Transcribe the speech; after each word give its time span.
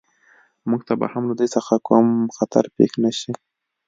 موږ 0.69 0.81
ته 0.87 0.93
به 0.99 1.07
هم 1.13 1.23
له 1.29 1.33
دوی 1.39 1.49
څخه 1.55 1.73
کوم 1.87 2.07
خطر 2.37 2.63
پېښ 2.75 2.91
نه 3.03 3.11
شي 3.19 3.31